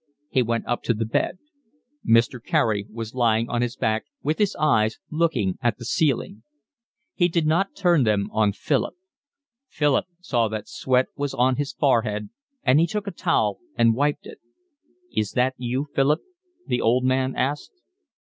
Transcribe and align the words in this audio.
He 0.31 0.41
went 0.41 0.65
up 0.65 0.81
to 0.85 0.95
the 0.95 1.05
bed. 1.05 1.37
Mr. 2.03 2.43
Carey 2.43 2.87
was 2.91 3.13
lying 3.13 3.47
on 3.51 3.61
his 3.61 3.75
back, 3.75 4.05
with 4.23 4.39
his 4.39 4.55
eyes 4.55 4.97
looking 5.11 5.59
at 5.61 5.77
the 5.77 5.85
ceiling; 5.85 6.41
he 7.13 7.27
did 7.27 7.45
not 7.45 7.75
turn 7.75 8.03
them 8.03 8.27
on 8.31 8.51
Philip. 8.51 8.95
Philip 9.67 10.05
saw 10.19 10.47
that 10.47 10.67
sweat 10.67 11.05
was 11.15 11.35
on 11.35 11.57
his 11.57 11.73
forehead, 11.73 12.31
and 12.63 12.79
he 12.79 12.87
took 12.87 13.05
a 13.05 13.11
towel 13.11 13.59
and 13.77 13.93
wiped 13.93 14.25
it. 14.25 14.39
"Is 15.15 15.33
that 15.33 15.53
you, 15.57 15.85
Philip?" 15.93 16.21
the 16.65 16.81
old 16.81 17.03
man 17.03 17.35
asked. 17.35 17.73